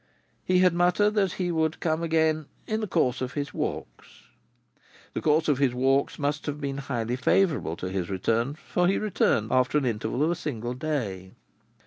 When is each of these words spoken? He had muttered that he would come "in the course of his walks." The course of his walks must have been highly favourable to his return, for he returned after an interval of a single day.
He 0.43 0.57
had 0.61 0.73
muttered 0.73 1.11
that 1.11 1.33
he 1.33 1.51
would 1.51 1.79
come 1.79 2.03
"in 2.05 2.47
the 2.65 2.87
course 2.87 3.21
of 3.21 3.33
his 3.33 3.53
walks." 3.53 4.23
The 5.13 5.21
course 5.21 5.47
of 5.47 5.59
his 5.59 5.75
walks 5.75 6.17
must 6.17 6.47
have 6.47 6.59
been 6.59 6.79
highly 6.79 7.15
favourable 7.17 7.75
to 7.75 7.87
his 7.91 8.09
return, 8.09 8.55
for 8.55 8.87
he 8.87 8.97
returned 8.97 9.51
after 9.51 9.77
an 9.77 9.85
interval 9.85 10.23
of 10.23 10.31
a 10.31 10.35
single 10.35 10.73
day. 10.73 11.33